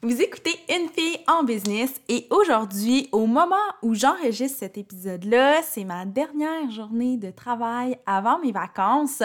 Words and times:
Vous 0.00 0.22
écoutez 0.22 0.54
Une 0.68 0.88
fille 0.88 1.18
en 1.26 1.42
business 1.42 1.90
et 2.08 2.28
aujourd'hui, 2.30 3.08
au 3.10 3.26
moment 3.26 3.56
où 3.82 3.96
j'enregistre 3.96 4.60
cet 4.60 4.78
épisode-là, 4.78 5.60
c'est 5.64 5.82
ma 5.82 6.04
dernière 6.04 6.70
journée 6.70 7.16
de 7.16 7.32
travail 7.32 7.98
avant 8.06 8.38
mes 8.38 8.52
vacances. 8.52 9.24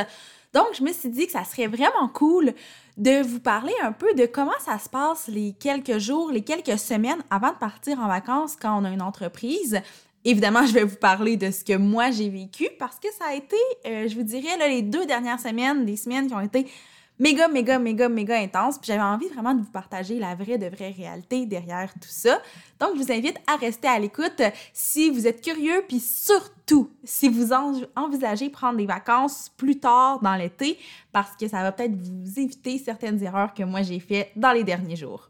Donc, 0.52 0.66
je 0.74 0.82
me 0.82 0.92
suis 0.92 1.10
dit 1.10 1.28
que 1.28 1.34
ça 1.34 1.44
serait 1.44 1.68
vraiment 1.68 2.08
cool 2.12 2.54
de 2.98 3.22
vous 3.22 3.40
parler 3.40 3.74
un 3.84 3.92
peu 3.92 4.16
de 4.16 4.26
comment 4.26 4.52
ça 4.66 4.80
se 4.80 4.90
passe 4.90 5.28
les 5.28 5.54
quelques 5.54 6.00
jours, 6.00 6.32
les 6.32 6.42
quelques 6.42 6.80
semaines 6.80 7.24
avant 7.30 7.52
de 7.52 7.58
partir 7.58 8.00
en 8.00 8.08
vacances 8.08 8.56
quand 8.60 8.82
on 8.82 8.84
a 8.84 8.90
une 8.90 9.04
entreprise. 9.04 9.80
Évidemment, 10.26 10.66
je 10.66 10.74
vais 10.74 10.86
vous 10.86 10.96
parler 10.96 11.38
de 11.38 11.52
ce 11.52 11.64
que 11.64 11.78
moi 11.78 12.10
j'ai 12.10 12.30
vécu 12.30 12.68
parce 12.80 12.98
que 12.98 13.10
ça 13.20 13.26
a 13.30 13.36
été, 13.36 13.58
euh, 13.86 14.08
je 14.08 14.16
vous 14.16 14.24
dirais, 14.24 14.58
les 14.68 14.82
deux 14.82 15.06
dernières 15.06 15.40
semaines, 15.40 15.86
des 15.86 15.98
semaines 15.98 16.28
qui 16.28 16.34
ont 16.34 16.42
été 16.42 16.66
méga, 17.24 17.48
méga, 17.48 17.80
méga, 17.80 18.10
méga 18.10 18.36
intense. 18.38 18.78
Puis 18.78 18.88
j'avais 18.88 19.02
envie 19.02 19.30
vraiment 19.30 19.54
de 19.54 19.62
vous 19.62 19.72
partager 19.72 20.20
la 20.20 20.36
vraie 20.36 20.58
de 20.58 20.68
vraie 20.68 20.92
réalité 20.92 21.46
derrière 21.46 21.94
tout 21.94 22.10
ça. 22.10 22.42
Donc, 22.80 22.90
je 22.96 23.02
vous 23.02 23.12
invite 23.12 23.38
à 23.48 23.56
rester 23.56 23.88
à 23.88 23.98
l'écoute 23.98 24.42
si 24.74 25.10
vous 25.10 25.26
êtes 25.26 25.42
curieux, 25.42 25.84
puis 25.88 26.02
surtout 26.02 26.92
si 27.04 27.30
vous 27.30 27.52
envisagez 27.96 28.50
prendre 28.50 28.78
des 28.78 28.86
vacances 28.86 29.50
plus 29.56 29.80
tard 29.80 30.20
dans 30.22 30.36
l'été, 30.36 30.78
parce 31.14 31.36
que 31.38 31.48
ça 31.48 31.64
va 31.64 31.72
peut-être 31.72 31.96
vous 31.96 32.40
éviter 32.40 32.78
certaines 32.78 33.24
erreurs 33.24 33.54
que 33.54 33.64
moi 33.64 33.84
j'ai 33.84 34.00
faites 34.00 34.32
dans 34.36 34.52
les 34.52 34.66
derniers 34.66 34.98
jours. 34.98 35.30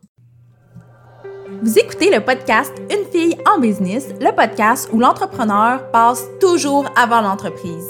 Vous 1.62 1.77
écoutez 1.77 2.10
le 2.10 2.23
podcast 2.23 2.73
Une 2.90 3.05
fille 3.12 3.38
en 3.48 3.60
business, 3.60 4.10
le 4.20 4.35
podcast 4.35 4.90
où 4.91 4.99
l'entrepreneur 4.99 5.91
passe 5.91 6.26
toujours 6.40 6.90
avant 6.96 7.21
l'entreprise. 7.21 7.90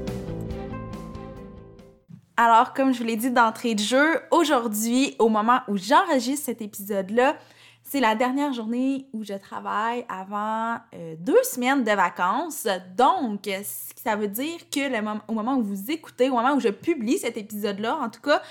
Alors, 2.43 2.73
comme 2.73 2.91
je 2.91 2.97
vous 2.97 3.05
l'ai 3.05 3.17
dit 3.17 3.29
d'entrée 3.29 3.75
de 3.75 3.79
jeu, 3.81 4.19
aujourd'hui, 4.31 5.15
au 5.19 5.29
moment 5.29 5.59
où 5.67 5.77
j'enregistre 5.77 6.47
cet 6.47 6.63
épisode-là, 6.63 7.35
c'est 7.83 7.99
la 7.99 8.15
dernière 8.15 8.51
journée 8.51 9.05
où 9.13 9.23
je 9.23 9.35
travaille 9.35 10.07
avant 10.09 10.77
euh, 10.95 11.15
deux 11.19 11.43
semaines 11.43 11.83
de 11.83 11.91
vacances. 11.91 12.67
Donc, 12.97 13.47
ça 13.95 14.15
veut 14.15 14.27
dire 14.27 14.57
que 14.71 15.29
au 15.29 15.33
moment 15.35 15.57
où 15.57 15.61
vous 15.61 15.91
écoutez, 15.91 16.31
au 16.31 16.33
moment 16.33 16.55
où 16.55 16.59
je 16.59 16.69
publie 16.69 17.19
cet 17.19 17.37
épisode-là, 17.37 17.97
en 17.97 18.09
tout 18.09 18.21
cas, 18.21 18.41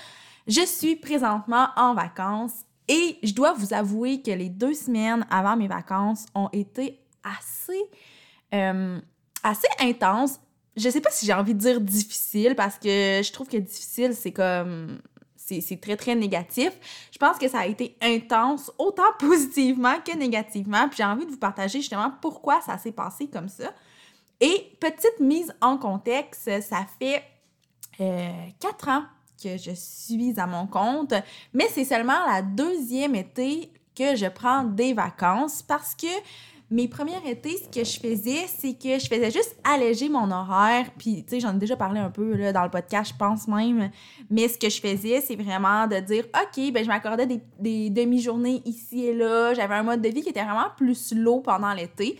je 0.47 0.65
suis 0.65 0.95
présentement 0.95 1.67
en 1.75 1.93
vacances 1.93 2.63
et 2.87 3.19
je 3.23 3.33
dois 3.33 3.51
vous 3.51 3.73
avouer 3.73 4.21
que 4.21 4.31
les 4.31 4.47
deux 4.47 4.73
semaines 4.73 5.27
avant 5.29 5.57
mes 5.57 5.67
vacances 5.67 6.27
ont 6.33 6.47
été 6.53 6.97
assez, 7.25 7.81
euh, 8.53 9.01
assez 9.43 9.67
intenses 9.81 10.39
je 10.81 10.89
sais 10.89 11.01
pas 11.01 11.11
si 11.11 11.25
j'ai 11.25 11.33
envie 11.33 11.53
de 11.53 11.59
dire 11.59 11.79
difficile 11.79 12.55
parce 12.55 12.77
que 12.77 13.21
je 13.23 13.31
trouve 13.31 13.47
que 13.47 13.57
difficile, 13.57 14.13
c'est 14.13 14.31
comme. 14.31 14.99
C'est 15.35 15.81
très, 15.81 15.97
très 15.97 16.15
négatif. 16.15 16.71
Je 17.11 17.17
pense 17.17 17.37
que 17.37 17.49
ça 17.49 17.59
a 17.59 17.65
été 17.65 17.97
intense, 18.01 18.71
autant 18.77 19.11
positivement 19.19 19.99
que 19.99 20.15
négativement. 20.15 20.87
Puis 20.87 20.97
j'ai 20.99 21.03
envie 21.03 21.25
de 21.25 21.31
vous 21.31 21.37
partager 21.37 21.81
justement 21.81 22.13
pourquoi 22.21 22.61
ça 22.61 22.77
s'est 22.77 22.93
passé 22.93 23.27
comme 23.27 23.49
ça. 23.49 23.73
Et 24.39 24.77
petite 24.79 25.19
mise 25.19 25.53
en 25.59 25.77
contexte, 25.77 26.49
ça 26.61 26.85
fait 26.99 27.21
euh, 27.99 28.31
quatre 28.61 28.87
ans 28.87 29.03
que 29.43 29.57
je 29.57 29.71
suis 29.71 30.39
à 30.39 30.47
mon 30.47 30.67
compte, 30.67 31.13
mais 31.53 31.67
c'est 31.69 31.83
seulement 31.83 32.25
la 32.27 32.41
deuxième 32.41 33.15
été 33.15 33.73
que 33.95 34.15
je 34.15 34.27
prends 34.27 34.63
des 34.63 34.93
vacances 34.93 35.61
parce 35.61 35.95
que 35.95 36.07
mes 36.71 36.87
premières 36.87 37.25
étés, 37.25 37.57
ce 37.57 37.67
que 37.67 37.83
je 37.83 37.99
faisais, 37.99 38.47
c'est 38.47 38.73
que 38.73 38.97
je 38.97 39.07
faisais 39.07 39.29
juste 39.29 39.57
alléger 39.61 40.07
mon 40.07 40.31
horaire. 40.31 40.85
Puis, 40.97 41.23
tu 41.25 41.31
sais, 41.31 41.39
j'en 41.41 41.53
ai 41.53 41.59
déjà 41.59 41.75
parlé 41.75 41.99
un 41.99 42.09
peu 42.09 42.33
là, 42.33 42.53
dans 42.53 42.63
le 42.63 42.69
podcast, 42.69 43.11
je 43.13 43.17
pense 43.17 43.45
même. 43.49 43.91
Mais 44.29 44.47
ce 44.47 44.57
que 44.57 44.69
je 44.69 44.79
faisais, 44.79 45.19
c'est 45.19 45.35
vraiment 45.35 45.85
de 45.85 45.99
dire, 45.99 46.23
OK, 46.33 46.71
ben 46.71 46.81
je 46.81 46.87
m'accordais 46.87 47.27
des, 47.27 47.89
demi-journées 47.89 48.61
ici 48.63 49.05
et 49.05 49.13
là. 49.13 49.53
J'avais 49.53 49.75
un 49.75 49.83
mode 49.83 50.01
de 50.01 50.07
vie 50.07 50.21
qui 50.21 50.29
était 50.29 50.43
vraiment 50.43 50.69
plus 50.77 50.95
slow 50.95 51.41
pendant 51.41 51.73
l'été. 51.73 52.17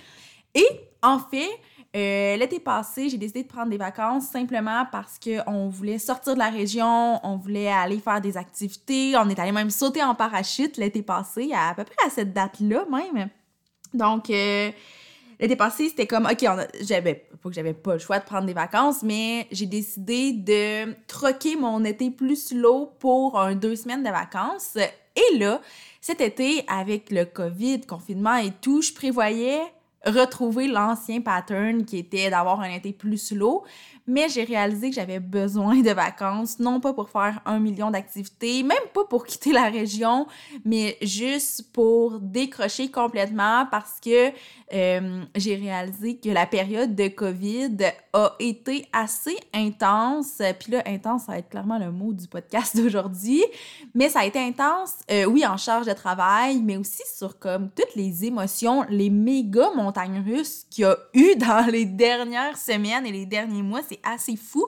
Et 0.53 0.67
en 1.01 1.17
fait, 1.17 1.49
euh, 1.95 2.35
l'été 2.35 2.59
passé, 2.59 3.07
j'ai 3.07 3.17
décidé 3.17 3.43
de 3.43 3.47
prendre 3.47 3.69
des 3.69 3.77
vacances 3.77 4.27
simplement 4.27 4.85
parce 4.91 5.17
qu'on 5.17 5.69
voulait 5.69 5.97
sortir 5.97 6.33
de 6.33 6.39
la 6.39 6.49
région, 6.49 7.25
on 7.25 7.37
voulait 7.37 7.71
aller 7.71 7.99
faire 7.99 8.19
des 8.19 8.35
activités, 8.35 9.13
on 9.15 9.29
est 9.29 9.39
allé 9.39 9.53
même 9.53 9.69
sauter 9.69 10.03
en 10.03 10.13
parachute 10.13 10.75
l'été 10.75 11.03
passé, 11.03 11.51
à 11.55 11.73
peu 11.73 11.85
près 11.85 12.05
à 12.05 12.09
cette 12.09 12.33
date-là 12.33 12.85
même. 12.91 13.29
Donc, 13.93 14.29
euh, 14.29 14.71
l'été 15.39 15.55
passé, 15.55 15.89
c'était 15.89 16.07
comme, 16.07 16.25
OK, 16.25 16.45
j'avais, 16.81 17.15
pas 17.41 17.49
que 17.49 17.55
j'avais 17.55 17.73
pas 17.73 17.93
le 17.93 17.99
choix 17.99 18.19
de 18.19 18.25
prendre 18.25 18.45
des 18.45 18.53
vacances, 18.53 19.03
mais 19.03 19.47
j'ai 19.51 19.65
décidé 19.65 20.33
de 20.33 20.93
troquer 21.07 21.55
mon 21.55 21.83
été 21.83 22.11
plus 22.11 22.47
slow 22.49 22.91
pour 22.99 23.39
un 23.39 23.55
deux 23.55 23.75
semaines 23.75 24.03
de 24.03 24.09
vacances. 24.09 24.77
Et 25.15 25.37
là, 25.37 25.61
cet 25.99 26.21
été, 26.21 26.63
avec 26.67 27.11
le 27.11 27.25
COVID, 27.25 27.81
confinement 27.81 28.35
et 28.35 28.51
tout, 28.61 28.81
je 28.81 28.93
prévoyais 28.93 29.61
retrouver 30.05 30.67
l'ancien 30.67 31.21
pattern 31.21 31.85
qui 31.85 31.97
était 31.97 32.29
d'avoir 32.29 32.61
un 32.61 32.71
été 32.71 32.91
plus 32.91 33.17
slow, 33.17 33.63
mais 34.07 34.29
j'ai 34.29 34.43
réalisé 34.43 34.89
que 34.89 34.95
j'avais 34.95 35.19
besoin 35.19 35.81
de 35.81 35.91
vacances, 35.91 36.59
non 36.59 36.79
pas 36.79 36.93
pour 36.93 37.09
faire 37.09 37.41
un 37.45 37.59
million 37.59 37.91
d'activités, 37.91 38.63
même 38.63 38.77
pas 38.93 39.05
pour 39.05 39.25
quitter 39.25 39.51
la 39.51 39.69
région, 39.69 40.27
mais 40.65 40.97
juste 41.01 41.71
pour 41.71 42.19
décrocher 42.19 42.89
complètement 42.89 43.65
parce 43.69 43.99
que 43.99 44.31
euh, 44.73 45.23
j'ai 45.35 45.55
réalisé 45.55 46.17
que 46.17 46.29
la 46.29 46.45
période 46.45 46.95
de 46.95 47.09
COVID 47.09 47.77
a 48.13 48.35
été 48.39 48.87
assez 48.93 49.35
intense. 49.53 50.41
Puis 50.59 50.71
là, 50.71 50.83
intense, 50.85 51.23
ça 51.25 51.33
va 51.33 51.37
être 51.39 51.49
clairement 51.49 51.77
le 51.77 51.91
mot 51.91 52.13
du 52.13 52.27
podcast 52.27 52.77
d'aujourd'hui, 52.77 53.43
mais 53.93 54.09
ça 54.09 54.19
a 54.19 54.25
été 54.25 54.39
intense, 54.39 54.95
euh, 55.11 55.25
oui, 55.25 55.45
en 55.45 55.57
charge 55.57 55.87
de 55.87 55.93
travail, 55.93 56.61
mais 56.61 56.77
aussi 56.77 57.03
sur 57.17 57.37
comme 57.37 57.69
toutes 57.69 57.95
les 57.95 58.25
émotions, 58.25 58.85
les 58.89 59.09
méga 59.09 59.71
montagnes 59.75 60.23
russes 60.25 60.65
qu'il 60.69 60.83
y 60.83 60.85
a 60.85 60.97
eu 61.13 61.35
dans 61.37 61.69
les 61.69 61.85
dernières 61.85 62.57
semaines 62.57 63.05
et 63.05 63.11
les 63.11 63.25
derniers 63.25 63.63
mois 63.63 63.81
c'est 63.91 63.99
assez 64.03 64.35
fou. 64.35 64.67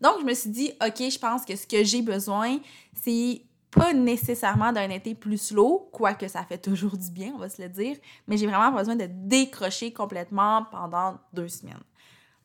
Donc, 0.00 0.20
je 0.20 0.24
me 0.24 0.34
suis 0.34 0.50
dit, 0.50 0.72
OK, 0.84 0.98
je 0.98 1.18
pense 1.18 1.44
que 1.44 1.54
ce 1.54 1.66
que 1.66 1.84
j'ai 1.84 2.02
besoin, 2.02 2.58
c'est 3.02 3.42
pas 3.70 3.92
nécessairement 3.92 4.72
d'un 4.72 4.90
été 4.90 5.14
plus 5.14 5.38
slow, 5.38 5.88
quoique 5.92 6.28
ça 6.28 6.44
fait 6.44 6.58
toujours 6.58 6.96
du 6.96 7.10
bien, 7.10 7.32
on 7.34 7.38
va 7.38 7.48
se 7.48 7.60
le 7.62 7.68
dire, 7.68 7.96
mais 8.26 8.36
j'ai 8.36 8.46
vraiment 8.46 8.70
besoin 8.70 8.96
de 8.96 9.06
décrocher 9.08 9.92
complètement 9.92 10.66
pendant 10.70 11.18
deux 11.32 11.48
semaines. 11.48 11.82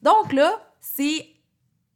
Donc 0.02 0.32
là, 0.32 0.58
c'est 0.80 1.28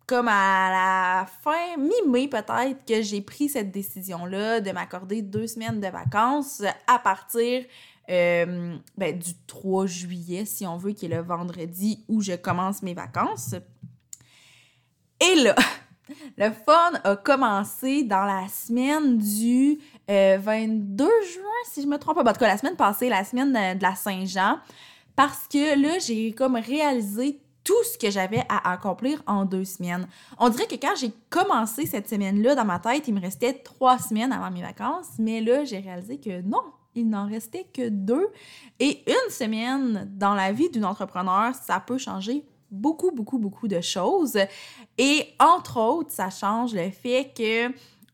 comme 0.06 0.28
à 0.28 0.70
la 0.70 1.26
fin, 1.26 1.78
mi-mai 1.78 2.28
peut-être, 2.28 2.84
que 2.86 3.02
j'ai 3.02 3.22
pris 3.22 3.48
cette 3.48 3.72
décision-là 3.72 4.60
de 4.60 4.72
m'accorder 4.72 5.22
deux 5.22 5.48
semaines 5.48 5.80
de 5.80 5.88
vacances 5.88 6.62
à 6.88 7.00
partir 7.00 7.64
euh, 8.10 8.76
ben, 8.98 9.18
du 9.18 9.32
3 9.48 9.86
juillet, 9.86 10.44
si 10.44 10.68
on 10.68 10.76
veut, 10.76 10.92
qui 10.92 11.06
est 11.06 11.10
le 11.10 11.22
vendredi 11.22 12.04
où 12.10 12.22
je 12.22 12.34
commence 12.34 12.84
mes 12.84 12.94
vacances. 12.94 13.56
Et 15.22 15.36
là, 15.36 15.56
le 16.38 16.52
fun 16.52 16.94
a 17.04 17.16
commencé 17.16 18.04
dans 18.04 18.26
la 18.26 18.48
semaine 18.48 19.20
du 19.20 19.80
22 20.08 21.04
euh, 21.04 21.08
juin, 21.08 21.44
si 21.72 21.84
je 21.84 21.88
me 21.88 21.98
trompe 21.98 22.16
pas. 22.16 22.30
En 22.30 22.34
tout 22.34 22.40
cas, 22.40 22.48
la 22.48 22.58
semaine 22.58 22.76
passée, 22.76 23.08
la 23.08 23.24
semaine 23.24 23.54
de, 23.54 23.82
la 23.82 23.96
Saint-Jean. 23.96 24.58
Parce 25.16 25.48
que 25.48 25.80
là, 25.80 26.00
j'ai 26.00 26.34
comme 26.34 26.56
réalisé 26.56 27.40
tout 27.64 27.84
ce 27.84 27.98
que 28.00 28.10
j'avais 28.10 28.44
à 28.50 28.72
accomplir 28.72 29.22
en 29.28 29.46
deux 29.46 29.66
semaines. 29.66 30.08
On 30.40 30.50
dirait 30.50 30.66
que 30.66 30.76
quand 30.76 30.96
j'ai 31.00 31.14
commencé 31.30 31.86
cette 31.86 32.10
semaine-là 32.10 32.56
dans 32.56 32.66
ma 32.66 32.80
tête, 32.80 33.08
il 33.08 33.14
me 33.14 33.22
restait 33.22 33.54
trois 33.54 34.00
semaines 34.00 34.34
avant 34.34 34.50
mes 34.50 34.64
vacances, 34.64 35.10
mais 35.20 35.42
là, 35.42 35.64
j'ai 35.64 35.78
réalisé 35.78 36.18
que 36.20 36.42
non, 36.42 36.64
il 36.96 37.08
n'en 37.08 37.28
restait 37.28 37.68
que 37.72 37.90
deux. 37.90 38.28
Et 38.80 39.04
une 39.08 39.30
semaine 39.30 40.10
dans 40.16 40.34
la 40.34 40.52
vie 40.52 40.70
d'une 40.72 40.86
entrepreneur, 40.86 41.54
ça 41.54 41.80
peut 41.80 42.00
changer 42.00 42.44
beaucoup, 42.72 43.12
beaucoup, 43.12 43.38
beaucoup 43.38 43.68
de 43.68 43.82
choses. 43.82 44.38
Et 44.98 45.28
entre 45.40 45.80
autres, 45.80 46.12
ça 46.12 46.30
change 46.30 46.74
le 46.74 46.90
fait 46.90 47.32
que 47.36 47.68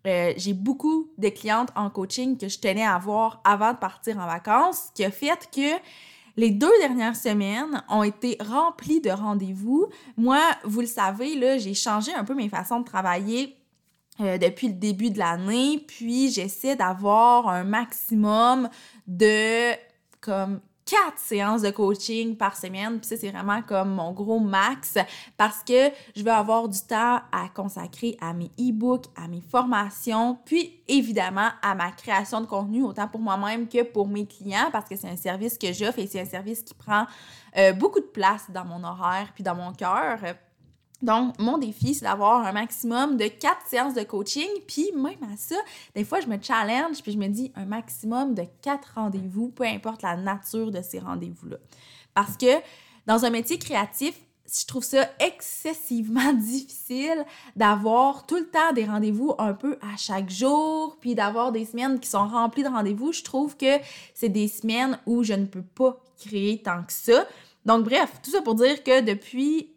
euh, 0.08 0.34
j'ai 0.38 0.54
beaucoup 0.54 1.12
de 1.18 1.30
clientes 1.30 1.70
en 1.76 1.90
coaching 1.90 2.38
que 2.38 2.48
je 2.48 2.60
tenais 2.60 2.86
à 2.86 2.98
voir 2.98 3.42
avant 3.44 3.74
de 3.74 3.78
partir 3.78 4.18
en 4.18 4.26
vacances, 4.26 4.90
qui 4.96 5.04
a 5.04 5.12
fait 5.12 5.50
que 5.54 5.82
les 6.38 6.52
deux 6.52 6.72
dernières 6.80 7.16
semaines 7.16 7.84
ont 7.90 8.04
été 8.04 8.38
remplies 8.40 9.02
de 9.02 9.10
rendez-vous. 9.10 9.88
Moi, 10.16 10.40
vous 10.64 10.82
le 10.82 10.88
savez, 10.88 11.36
là, 11.36 11.58
j'ai 11.58 11.74
changé 11.74 12.14
un 12.14 12.24
peu 12.24 12.36
mes 12.36 12.48
façons 12.48 12.80
de 12.80 12.86
travailler 12.86 13.58
euh, 14.20 14.38
depuis 14.38 14.68
le 14.68 14.76
début 14.76 15.10
de 15.10 15.20
l'année, 15.20 15.84
puis 15.88 16.32
j'essaie 16.32 16.76
d'avoir 16.76 17.50
un 17.50 17.64
maximum 17.64 18.70
de 19.08 19.74
comme 20.22 20.60
quatre 20.88 21.20
séances 21.20 21.62
de 21.62 21.70
coaching 21.70 22.38
par 22.38 22.56
semaine. 22.56 23.00
Puis 23.00 23.10
ça, 23.10 23.18
c'est 23.18 23.30
vraiment 23.30 23.62
comme 23.62 23.90
mon 23.94 24.14
gros 24.14 24.40
max 24.40 24.98
parce 25.36 25.62
que 25.64 25.92
je 26.16 26.24
vais 26.24 26.32
avoir 26.32 26.70
du 26.70 26.80
temps 26.80 27.20
à 27.32 27.50
consacrer 27.54 28.18
à 28.22 28.34
mes 28.34 28.52
e-books, 28.58 29.06
à 29.16 29.28
mes 29.28 29.42
formations, 29.42 30.40
puis 30.46 30.80
évidemment 30.88 31.50
à 31.62 31.76
ma 31.76 31.92
création 31.92 32.40
de 32.42 32.46
contenu, 32.46 32.84
autant 32.84 33.08
pour 33.08 33.20
moi-même 33.20 33.68
que 33.68 33.84
pour 33.84 34.08
mes 34.08 34.26
clients 34.26 34.70
parce 34.72 34.88
que 34.88 34.96
c'est 34.96 35.10
un 35.10 35.18
service 35.18 35.58
que 35.58 35.74
j'offre 35.74 36.00
et 36.00 36.08
c'est 36.08 36.22
un 36.22 36.26
service 36.26 36.64
qui 36.64 36.74
prend 36.74 37.06
euh, 37.58 37.74
beaucoup 37.74 38.00
de 38.00 38.06
place 38.06 38.46
dans 38.50 38.64
mon 38.64 38.84
horaire 38.84 39.32
puis 39.36 39.44
dans 39.44 39.56
mon 39.56 39.74
cœur. 39.74 40.20
Donc, 41.02 41.38
mon 41.40 41.58
défi, 41.58 41.94
c'est 41.94 42.06
d'avoir 42.06 42.46
un 42.46 42.52
maximum 42.52 43.18
de 43.18 43.28
quatre 43.28 43.68
séances 43.68 43.94
de 43.94 44.02
coaching. 44.02 44.48
Puis, 44.68 44.92
même 44.96 45.32
à 45.32 45.38
ça, 45.38 45.56
des 45.96 46.04
fois, 46.04 46.22
je 46.22 46.28
me 46.28 46.42
challenge, 46.42 47.04
puis 47.04 47.12
je 47.12 47.18
me 47.18 47.28
dis 47.28 47.52
un 47.56 47.66
maximum 47.66 48.34
de 48.34 48.44
quatre 48.62 48.94
rendez-vous, 48.96 49.50
peu 49.50 49.64
importe 49.64 50.02
la 50.02 50.16
nature 50.16 50.72
de 50.72 50.82
ces 50.82 51.00
rendez-vous-là. 51.00 51.58
Parce 52.16 52.36
que 52.36 52.62
dans 53.06 53.26
un 53.26 53.30
métier 53.30 53.60
créatif, 53.60 54.16
je 54.52 54.66
trouve 54.66 54.84
ça 54.84 55.08
excessivement 55.20 56.34
difficile 56.34 57.26
d'avoir 57.56 58.26
tout 58.26 58.38
le 58.38 58.50
temps 58.50 58.74
des 58.74 58.86
rendez-vous 58.86 59.36
un 59.38 59.54
peu 59.54 59.78
à 59.82 59.98
chaque 59.98 60.30
jour, 60.30 60.98
puis 61.00 61.14
d'avoir 61.14 61.52
des 61.52 61.66
semaines 61.66 62.00
qui 62.00 62.10
sont 62.10 62.28
remplies 62.28 62.64
de 62.64 62.70
rendez-vous. 62.70 63.12
Je 63.12 63.24
trouve 63.24 63.56
que 63.56 63.78
c'est 64.16 64.30
des 64.30 64.48
semaines 64.48 65.00
où 65.06 65.24
je 65.24 65.34
ne 65.34 65.46
peux 65.46 65.62
pas 65.62 66.02
créer 66.20 66.62
tant 66.62 66.82
que 66.84 66.94
ça. 66.94 67.28
Donc, 67.66 67.84
bref, 67.84 68.12
tout 68.24 68.32
ça 68.32 68.42
pour 68.42 68.56
dire 68.56 68.84
que 68.84 69.02
depuis 69.02 69.77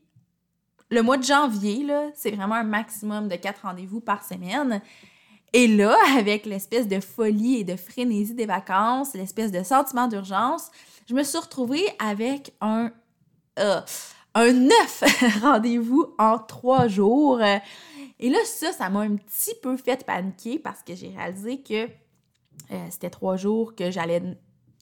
le 0.91 1.03
mois 1.03 1.17
de 1.17 1.23
janvier, 1.23 1.87
c'est 2.15 2.33
vraiment 2.33 2.57
un 2.57 2.65
maximum 2.65 3.29
de 3.29 3.37
quatre 3.37 3.63
rendez-vous 3.63 4.01
par 4.01 4.25
semaine. 4.25 4.83
Et 5.53 5.67
là, 5.67 5.97
avec 6.17 6.47
l'espèce 6.47 6.89
de 6.89 7.01
folie 7.01 7.57
et 7.57 7.65
de 7.65 7.77
frénésie 7.77 8.35
des 8.35 8.47
vacances, 8.47 9.15
l'espèce 9.15 9.51
de 9.53 9.63
sentiment 9.63 10.09
d'urgence, 10.09 10.71
je 11.09 11.15
me 11.15 11.23
suis 11.23 11.39
retrouvée 11.39 11.85
avec 11.99 12.55
un, 12.61 12.93
euh, 13.59 13.81
un 14.35 14.53
neuf 14.53 15.03
rendez-vous 15.43 16.15
en 16.19 16.39
trois 16.39 16.89
jours. 16.89 17.41
Et 17.43 18.29
là, 18.29 18.39
ça, 18.45 18.73
ça 18.73 18.89
m'a 18.91 19.01
un 19.01 19.17
petit 19.17 19.55
peu 19.63 19.77
fait 19.77 20.05
paniquer 20.05 20.59
parce 20.59 20.83
que 20.83 20.95
j'ai 20.95 21.09
réalisé 21.09 21.61
que 21.63 21.87
euh, 22.71 22.87
c'était 22.91 23.11
trois 23.11 23.37
jours 23.37 23.75
que 23.75 23.91
j'allais 23.91 24.23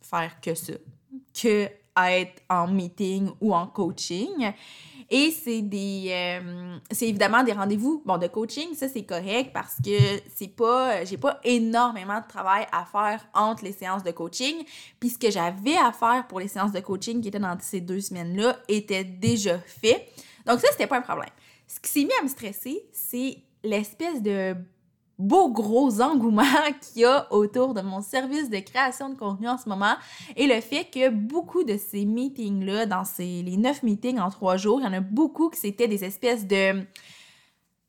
faire 0.03 0.41
que 0.41 0.55
ça, 0.55 0.75
que 1.41 1.71
être 2.07 2.43
en 2.49 2.69
meeting 2.69 3.31
ou 3.41 3.55
en 3.55 3.67
coaching. 3.67 4.53
Et 5.11 5.31
c'est 5.31 5.63
des. 5.63 6.09
Euh, 6.11 6.77
c'est 6.91 7.09
évidemment 7.09 7.43
des 7.43 7.53
rendez-vous 7.53 8.03
bon, 8.05 8.19
de 8.19 8.27
coaching, 8.27 8.75
ça 8.75 8.89
c'est 8.89 9.05
correct 9.05 9.53
parce 9.55 9.77
que 9.77 9.99
c'est 10.35 10.55
pas. 10.55 11.05
J'ai 11.05 11.17
pas 11.17 11.41
énormément 11.45 12.21
de 12.21 12.27
travail 12.27 12.67
à 12.73 12.85
faire 12.85 13.27
entre 13.33 13.65
les 13.65 13.73
séances 13.73 14.05
de 14.05 14.11
coaching. 14.11 14.65
Puis 15.01 15.11
ce 15.11 15.19
que 15.19 15.31
j'avais 15.31 15.77
à 15.77 15.93
faire 15.93 16.27
pour 16.29 16.41
les 16.41 16.49
séances 16.49 16.73
de 16.73 16.81
coaching 16.81 17.23
qui 17.23 17.29
étaient 17.29 17.39
dans 17.39 17.57
ces 17.61 17.81
deux 17.81 18.01
semaines-là 18.01 18.59
était 18.69 19.05
déjà 19.05 19.59
fait. 19.59 20.09
Donc 20.47 20.61
ça, 20.61 20.69
c'était 20.73 20.87
pas 20.87 20.99
un 20.99 21.03
problème. 21.03 21.31
Ce 21.67 21.81
qui 21.81 21.91
s'est 21.91 22.05
mis 22.05 22.13
à 22.21 22.23
me 22.23 22.29
stresser, 22.29 22.87
c'est 22.93 23.39
l'espèce 23.63 24.23
de 24.23 24.55
beau 25.19 25.51
gros 25.51 26.01
engouement 26.01 26.43
qu'il 26.81 27.03
y 27.03 27.05
a 27.05 27.33
autour 27.33 27.75
de 27.75 27.81
mon 27.81 28.01
service 28.01 28.51
de 28.51 28.59
création 28.59 29.09
de 29.09 29.17
contenu 29.17 29.49
en 29.49 29.59
ce 29.59 29.69
moment 29.69 29.95
et 30.37 30.47
le 30.47 30.61
fait 30.61 30.85
que 30.85 31.11
beaucoup 31.11 31.65
de 31.65 31.77
ces 31.77 32.05
meetings-là, 32.05 32.87
dans 32.87 33.05
ces, 33.05 33.43
les 33.43 33.57
neuf 33.57 33.83
meetings 33.83 34.21
en 34.21 34.31
trois 34.31 34.57
jours, 34.57 34.81
il 34.81 34.85
y 34.85 34.87
en 34.87 34.93
a 34.93 35.01
beaucoup 35.01 35.51
qui 35.51 35.59
c'était 35.59 35.89
des 35.89 36.05
espèces 36.05 36.47
de... 36.47 36.81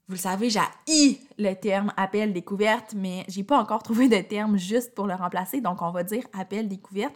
Vous 0.07 0.15
le 0.15 0.19
savez, 0.19 0.49
j'ai 0.49 1.19
le 1.37 1.53
terme 1.53 1.93
appel 1.95 2.33
découverte, 2.33 2.95
mais 2.97 3.25
j'ai 3.27 3.43
pas 3.43 3.59
encore 3.59 3.83
trouvé 3.83 4.09
de 4.09 4.19
terme 4.19 4.57
juste 4.57 4.95
pour 4.95 5.05
le 5.05 5.13
remplacer, 5.13 5.61
donc 5.61 5.83
on 5.83 5.91
va 5.91 6.03
dire 6.03 6.23
appel 6.33 6.67
découverte. 6.67 7.13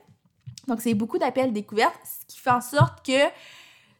Donc 0.68 0.80
c'est 0.80 0.94
beaucoup 0.94 1.18
d'appels 1.18 1.52
découvertes, 1.52 2.00
ce 2.04 2.26
qui 2.28 2.40
fait 2.40 2.52
en 2.52 2.62
sorte 2.62 3.04
que 3.04 3.20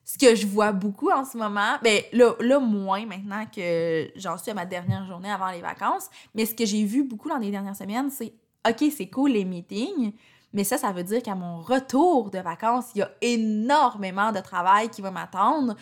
ce 0.06 0.18
que 0.18 0.36
je 0.36 0.46
vois 0.46 0.72
beaucoup 0.72 1.10
en 1.10 1.24
ce 1.24 1.38
moment, 1.38 1.78
ben 1.82 2.02
là, 2.12 2.34
là 2.40 2.60
moins 2.60 3.06
maintenant 3.06 3.46
que 3.46 4.10
j'en 4.16 4.38
suis 4.38 4.52
à 4.52 4.54
ma 4.54 4.66
dernière 4.66 5.06
journée 5.06 5.32
avant 5.32 5.50
les 5.52 5.62
vacances, 5.62 6.10
mais 6.36 6.46
ce 6.46 6.54
que 6.54 6.66
j'ai 6.66 6.84
vu 6.84 7.04
beaucoup 7.04 7.30
dans 7.30 7.38
les 7.38 7.52
dernières 7.52 7.76
semaines, 7.76 8.10
c'est 8.10 8.34
OK, 8.68 8.92
c'est 8.96 9.08
cool 9.08 9.32
les 9.32 9.46
meetings, 9.46 10.14
mais 10.54 10.64
ça, 10.64 10.78
ça 10.78 10.92
veut 10.92 11.04
dire 11.04 11.22
qu'à 11.22 11.36
mon 11.36 11.62
retour 11.62 12.30
de 12.30 12.40
vacances, 12.40 12.86
il 12.96 13.00
y 13.00 13.02
a 13.02 13.12
énormément 13.22 14.32
de 14.32 14.40
travail 14.40 14.90
qui 14.90 15.02
va 15.02 15.12
m'attendre, 15.12 15.76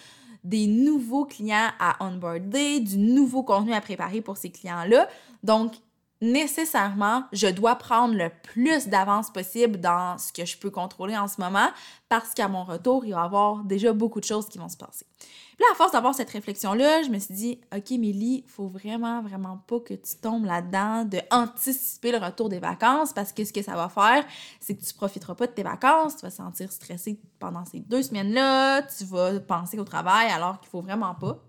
des 0.44 0.66
nouveaux 0.66 1.26
clients 1.26 1.70
à 1.80 2.04
onboarder, 2.04 2.80
du 2.80 2.98
nouveau 2.98 3.44
contenu 3.44 3.74
à 3.74 3.82
préparer 3.82 4.22
pour 4.22 4.38
ces 4.38 4.50
clients-là. 4.50 5.08
Donc, 5.44 5.74
nécessairement, 6.22 7.24
je 7.34 7.48
dois 7.48 7.76
prendre 7.76 8.14
le 8.14 8.30
plus 8.44 8.88
d'avance 8.88 9.32
possible 9.32 9.80
dans 9.80 10.18
ce 10.20 10.32
que 10.32 10.46
je 10.46 10.58
peux 10.58 10.70
contrôler 10.70 11.18
en 11.18 11.28
ce 11.28 11.42
moment 11.42 11.70
parce 12.10 12.34
qu'à 12.34 12.48
mon 12.48 12.64
retour, 12.64 13.06
il 13.06 13.14
va 13.14 13.22
y 13.22 13.24
avoir 13.24 13.64
déjà 13.64 13.92
beaucoup 13.92 14.20
de 14.20 14.26
choses 14.26 14.48
qui 14.48 14.60
vont 14.60 14.70
se 14.70 14.78
passer. 14.78 15.06
Puis 15.18 15.66
là, 15.68 15.74
à 15.74 15.76
force 15.76 15.92
d'avoir 15.92 16.14
cette 16.14 16.30
réflexion-là, 16.30 17.04
je 17.04 17.10
me 17.10 17.18
suis 17.18 17.34
dit, 17.34 17.62
OK, 17.76 17.92
Mélie, 17.92 18.44
faut 18.48 18.68
vraiment, 18.68 19.22
vraiment 19.22 19.58
pas 19.68 19.80
que 19.80 19.96
tu 19.96 20.16
tombes 20.22 20.46
là-dedans 20.46 21.06
de 21.06 21.20
anticiper 21.32 22.12
le 22.12 22.20
retour 22.20 22.50
des 22.50 22.60
vacances 22.60 23.14
parce 23.14 23.34
que 23.34 23.44
ce 23.44 23.52
que 23.52 23.62
ça 23.62 23.74
va 23.74 23.90
faire, 23.90 24.26
c'est 24.60 24.76
que 24.76 24.84
tu 24.84 24.94
profiteras 24.94 25.36
pas 25.36 25.48
de 25.48 25.52
tes 25.52 25.64
vacances, 25.64 26.16
tu 26.18 26.22
vas 26.22 26.32
te 26.32 26.36
sentir 26.36 26.72
stressé 26.72 27.20
pendant 27.40 27.66
ces 27.66 27.80
deux 27.80 28.04
semaines-là, 28.04 28.84
tu 28.84 29.06
vas 29.06 29.40
penser 29.40 29.80
au 29.80 29.84
travail 29.84 30.30
alors 30.30 30.60
qu'il 30.60 30.70
faut 30.70 30.82
vraiment 30.82 31.16
pas. 31.16 31.40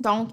Donc, 0.00 0.30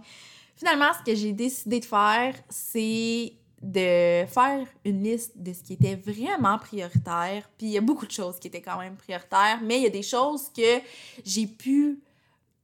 finalement, 0.56 0.92
ce 1.00 1.12
que 1.12 1.16
j'ai 1.16 1.34
décidé 1.34 1.80
de 1.80 1.86
faire, 1.86 2.36
c'est 2.50 3.34
de 3.62 4.26
faire 4.26 4.66
une 4.86 5.04
liste 5.04 5.34
de 5.36 5.54
ce 5.54 5.62
qui 5.62 5.74
était 5.74 5.96
vraiment 5.96 6.58
prioritaire. 6.58 7.50
Puis 7.58 7.68
il 7.68 7.72
y 7.74 7.78
a 7.78 7.82
beaucoup 7.82 8.06
de 8.06 8.12
choses 8.12 8.40
qui 8.40 8.48
étaient 8.48 8.62
quand 8.62 8.80
même 8.80 8.96
prioritaires, 8.96 9.60
mais 9.64 9.78
il 9.78 9.84
y 9.84 9.88
a 9.88 9.92
des 9.92 10.04
choses 10.04 10.50
que 10.56 10.80
j'ai 11.24 11.46
pu 11.48 12.00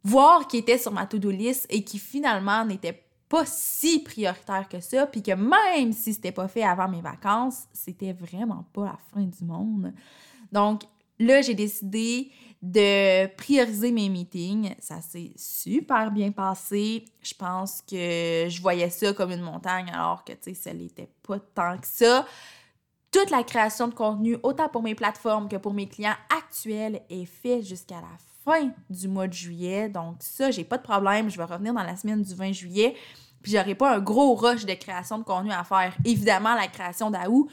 voir 0.04 0.48
qui 0.48 0.58
étaient 0.58 0.78
sur 0.78 0.92
ma 0.92 1.06
to-do 1.06 1.30
list 1.30 1.68
et 1.70 1.84
qui 1.84 2.00
finalement 2.00 2.66
n'étaient 2.66 3.04
pas 3.30 3.46
si 3.46 4.00
prioritaires 4.00 4.70
que 4.70 4.80
ça, 4.80 5.06
puis 5.06 5.22
que 5.22 5.34
même 5.34 5.92
si 5.92 6.14
c'était 6.14 6.32
pas 6.32 6.48
fait 6.48 6.64
avant 6.64 6.88
mes 6.88 7.02
vacances, 7.02 7.66
c'était 7.74 8.14
vraiment 8.14 8.66
pas 8.74 8.86
la 8.86 8.98
fin 9.14 9.24
du 9.24 9.44
monde. 9.44 9.94
Donc 10.52 10.84
là, 11.20 11.42
j'ai 11.42 11.54
décidé 11.54 12.32
de 12.62 13.28
prioriser 13.36 13.92
mes 13.92 14.10
meetings. 14.10 14.76
Ça 14.80 15.02
s'est 15.02 15.32
super 15.36 16.12
bien 16.12 16.32
passé. 16.32 17.06
Je 17.22 17.34
pense 17.34 17.82
que 17.82 18.48
je 18.50 18.62
voyais 18.62 18.90
ça 18.90 19.14
comme 19.14 19.32
une 19.32 19.42
montagne 19.42 19.90
alors 19.94 20.24
que, 20.24 20.34
tu 20.34 20.40
sais, 20.42 20.54
ça 20.54 20.74
n'était 20.74 21.10
pas 21.24 21.40
tant 21.40 21.78
que 21.78 21.88
ça. 21.88 22.26
Toute 23.12 23.30
la 23.30 23.44
création 23.44 23.88
de 23.88 23.94
contenu, 23.94 24.38
autant 24.44 24.70
pour 24.70 24.84
mes 24.84 24.96
plateformes 24.96 25.48
que 25.48 25.56
pour 25.56 25.74
mes 25.74 25.88
clients 25.88 26.16
actuels, 26.36 27.02
est 27.10 27.26
faite 27.26 27.64
jusqu'à 27.64 27.96
la 27.96 28.18
fin 28.44 28.72
du 28.90 29.08
mois 29.08 29.28
de 29.28 29.34
juillet. 29.34 29.90
Donc 29.90 30.18
ça, 30.20 30.52
j'ai 30.52 30.64
pas 30.64 30.78
de 30.78 30.84
problème. 30.84 31.30
Je 31.30 31.38
vais 31.38 31.44
revenir 31.44 31.74
dans 31.74 31.84
la 31.84 31.96
semaine 31.96 32.22
du 32.22 32.34
20 32.34 32.52
juillet. 32.52 32.96
Puis 33.42 33.52
j'aurai 33.52 33.76
pas 33.76 33.96
un 33.96 34.00
gros 34.00 34.36
rush 34.36 34.66
de 34.66 34.74
création 34.74 35.20
de 35.20 35.24
contenu 35.24 35.52
à 35.52 35.64
faire. 35.64 35.96
Évidemment, 36.04 36.56
la 36.56 36.68
création 36.68 37.12
d'Aou, 37.12 37.48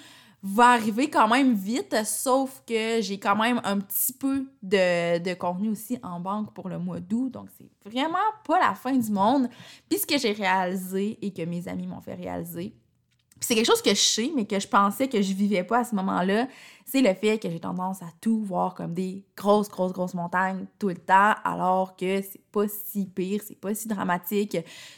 va 0.47 0.73
arriver 0.73 1.09
quand 1.09 1.27
même 1.27 1.55
vite, 1.55 1.97
sauf 2.05 2.63
que 2.67 3.01
j'ai 3.01 3.19
quand 3.19 3.35
même 3.35 3.63
un 3.65 3.79
petit 3.79 4.13
peu 4.13 4.47
de, 4.63 5.19
de, 5.19 5.33
contenu 5.33 5.71
aussi 5.71 5.99
en 6.03 6.21
banque 6.21 6.53
pour 6.53 6.69
le 6.69 6.79
mois 6.79 7.01
d'août, 7.01 7.31
donc 7.31 7.49
c'est 7.57 7.67
vraiment 7.91 8.19
pas 8.47 8.61
la 8.61 8.75
fin 8.75 8.93
du 8.93 9.11
monde. 9.11 9.49
Puis 9.89 10.01
ce 10.01 10.07
que 10.07 10.19
j'ai 10.19 10.33
réalisé 10.33 11.19
et 11.23 11.33
que 11.33 11.41
mes 11.43 11.67
amis 11.67 11.87
m'ont 11.87 12.03
fait 12.03 12.15
réaliser, 12.15 12.75
c'est 13.45 13.55
quelque 13.55 13.67
chose 13.67 13.83
que 13.83 13.91
je 13.91 14.01
sais, 14.01 14.31
mais 14.35 14.47
que 14.47 14.59
je 14.59 14.69
pensais 14.69 15.09
que 15.09 15.21
je 15.21 15.33
vivais 15.33 15.65
pas 15.65 15.81
à 15.81 15.85
ce 15.85 15.95
moment-là, 15.95 16.47
c'est 16.87 17.01
le 17.01 17.15
fait 17.15 17.39
que 17.39 17.51
j'ai 17.51 17.61
tendance 17.61 18.03
à 18.03 18.07
tout 18.21 18.41
voir 18.41 18.75
comme 18.75 18.93
des 18.93 19.25
grosses, 19.37 19.69
grosses, 19.69 19.93
grosses 19.93 20.15
montagnes 20.15 20.67
tout 20.79 20.89
le 20.89 20.97
temps, 20.97 21.35
alors 21.43 21.97
que 21.97 22.21
c'est 22.21 22.43
pas 22.53 22.69
si 22.69 23.07
pire, 23.07 23.41
c'est 23.47 23.59
pas 23.59 23.75
si 23.75 23.89
dramatique. 23.89 24.57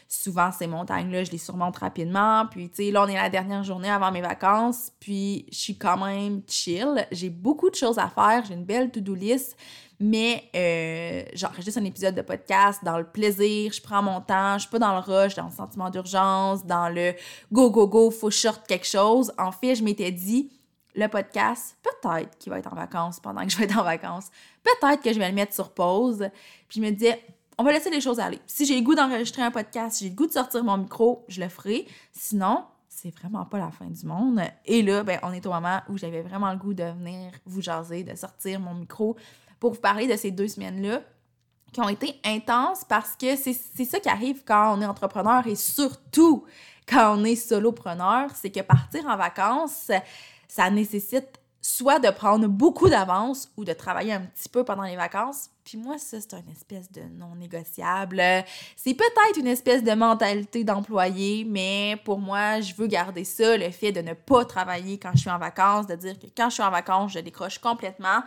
Souvent, 0.09 0.51
ces 0.51 0.67
montagnes-là, 0.67 1.25
je 1.25 1.31
les 1.31 1.39
surmonte 1.39 1.77
rapidement. 1.77 2.47
Puis, 2.51 2.69
tu 2.69 2.85
sais, 2.85 2.91
là, 2.91 3.05
on 3.05 3.07
est 3.07 3.15
la 3.15 3.31
dernière 3.31 3.63
journée 3.63 3.91
avant 3.91 4.11
mes 4.11 4.21
vacances, 4.21 4.91
puis 4.99 5.47
je 5.51 5.59
suis 5.59 5.79
quand 5.79 6.05
même 6.05 6.43
chill. 6.49 7.07
J'ai 7.13 7.31
beaucoup 7.31 7.71
de 7.71 7.77
choses 7.77 7.99
à 7.99 8.09
faire, 8.09 8.45
j'ai 8.45 8.55
une 8.55 8.65
belle 8.65 8.91
to-do 8.91 9.15
list. 9.15 9.57
Mais 9.99 10.45
euh, 10.55 11.25
j'enregistre 11.35 11.81
un 11.81 11.85
épisode 11.85 12.15
de 12.15 12.23
podcast 12.23 12.85
dans 12.85 12.99
le 12.99 13.05
plaisir, 13.05 13.73
je 13.73 13.81
prends 13.81 14.03
mon 14.03 14.21
temps, 14.21 14.55
je 14.55 14.63
suis 14.63 14.71
pas 14.71 14.79
dans 14.79 14.93
le 14.93 15.01
rush, 15.01 15.35
dans 15.35 15.47
le 15.47 15.51
sentiment 15.53 15.89
d'urgence, 15.89 16.67
dans 16.67 16.89
le 16.91 17.15
go, 17.51 17.71
go, 17.71 17.87
go, 17.87 18.11
faut 18.11 18.31
short 18.31 18.67
quelque 18.67 18.87
chose. 18.87 19.33
En 19.39 19.53
fait, 19.53 19.75
je 19.75 19.83
m'étais 19.83 20.11
dit, 20.13 20.51
le 20.95 21.09
podcast, 21.09 21.77
peut-être 21.83 22.37
qu'il 22.39 22.51
va 22.51 22.59
être 22.59 22.73
en 22.73 22.77
vacances 22.77 23.21
pendant 23.21 23.45
que 23.45 23.51
je 23.51 23.57
vais 23.57 23.65
être 23.65 23.79
en 23.79 23.85
vacances. 23.85 24.29
Peut-être 24.63 25.03
que 25.03 25.13
je 25.13 25.19
vais 25.19 25.29
le 25.29 25.35
mettre 25.35 25.55
sur 25.55 25.71
pause. 25.71 26.29
Puis 26.69 26.81
je 26.81 26.87
me 26.87 26.91
disais, 26.91 27.23
on 27.59 27.65
va 27.65 27.73
laisser 27.73 27.91
les 27.91 28.01
choses 28.01 28.19
aller. 28.21 28.41
Si 28.47 28.67
j'ai 28.67 28.77
le 28.77 28.83
goût 28.83 28.95
d'enregistrer 28.95 29.43
un 29.43 29.51
podcast, 29.51 29.97
si 29.97 30.05
j'ai 30.05 30.11
le 30.11 30.17
goût 30.17 30.27
de 30.27 30.33
sortir 30.33 30.65
mon 30.65 30.77
micro, 30.77 31.25
je 31.29 31.41
le 31.41 31.49
ferai. 31.49 31.87
Sinon, 32.13 32.65
c'est 32.97 33.11
vraiment 33.11 33.45
pas 33.45 33.59
la 33.59 33.71
fin 33.71 33.87
du 33.87 34.07
monde. 34.07 34.41
Et 34.65 34.83
là, 34.83 35.03
ben, 35.05 35.21
on 35.23 35.33
est 35.33 35.45
au 35.45 35.51
moment 35.51 35.81
où 35.91 35.99
j'avais 35.99 36.23
vraiment 36.23 36.51
le 36.51 36.57
goût 36.57 36.73
de 36.73 36.85
venir 36.85 37.31
vous 37.45 37.61
jaser, 37.61 38.03
de 38.03 38.17
sortir 38.17 38.59
mon 38.59 38.73
micro 38.73 39.17
pour 39.61 39.75
vous 39.75 39.81
parler 39.81 40.07
de 40.07 40.17
ces 40.17 40.31
deux 40.31 40.49
semaines-là 40.49 41.03
qui 41.73 41.81
ont 41.83 41.91
été 41.91 42.19
intenses 42.25 42.85
parce 42.85 43.15
que 43.15 43.37
c'est 43.37 43.85
ça 43.85 44.01
qui 44.01 44.09
arrive 44.09 44.45
quand 44.47 44.77
on 44.77 44.81
est 44.81 44.87
entrepreneur 44.87 45.47
et 45.47 45.57
surtout 45.57 46.47
quand 46.89 47.19
on 47.19 47.25
est 47.25 47.37
solopreneur, 47.37 48.31
c'est 48.35 48.51
que 48.51 48.61
partir 48.61 49.05
en 49.07 49.17
vacances, 49.19 49.91
ça 50.49 50.71
nécessite 50.71 51.39
soit 51.61 51.99
de 51.99 52.09
prendre 52.09 52.49
beaucoup 52.49 52.89
d'avance 52.89 53.53
ou 53.59 53.65
de 53.65 53.75
travailler 53.75 54.15
un 54.15 54.23
petit 54.23 54.49
peu 54.49 54.65
pendant 54.65 54.85
les 54.85 54.97
vacances. 54.97 55.51
Puis 55.67 55.79
moi, 55.79 55.99
ça, 55.99 56.19
c'est 56.21 56.33
une 56.35 56.53
espèce 56.53 56.93
de 56.93 57.01
non 57.19 57.35
négociable. 57.35 58.23
C'est 58.77 58.95
peut-être 58.95 59.37
une 59.37 59.49
espèce 59.49 59.83
de 59.83 59.91
mentalité 59.95 60.63
d'employé, 60.63 61.45
mais 61.45 62.01
pour 62.05 62.21
moi, 62.21 62.61
je 62.61 62.73
veux 62.75 62.87
garder 62.87 63.25
ça, 63.25 63.57
le 63.57 63.69
fait 63.73 63.91
de 63.91 64.01
ne 64.01 64.13
pas 64.13 64.45
travailler 64.45 64.97
quand 64.97 65.11
je 65.15 65.23
suis 65.23 65.31
en 65.31 65.41
vacances, 65.41 65.89
de 65.89 65.97
dire 65.97 66.17
que 66.21 66.27
quand 66.37 66.51
je 66.51 66.55
suis 66.55 66.63
en 66.63 66.71
vacances, 66.71 67.15
je 67.15 67.19
décroche 67.19 67.59
complètement. 67.59 68.23